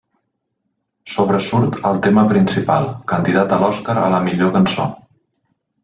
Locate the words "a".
3.59-3.63, 4.07-4.11